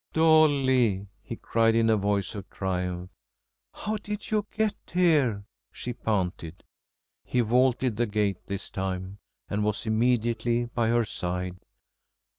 "Dolly!" 0.13 1.05
he 1.21 1.35
cried, 1.35 1.75
in 1.75 1.87
a 1.87 1.95
voice 1.95 2.33
of 2.33 2.49
triumph. 2.49 3.11
"How 3.71 3.97
did 3.97 4.31
you 4.31 4.47
get 4.49 4.73
here?" 4.91 5.43
she 5.71 5.93
panted. 5.93 6.63
He 7.23 7.41
vaulted 7.41 7.97
the 7.97 8.07
gate 8.07 8.47
this 8.47 8.71
time, 8.71 9.19
and 9.47 9.63
was 9.63 9.85
immediately 9.85 10.65
by 10.65 10.87
her 10.87 11.05
side. 11.05 11.57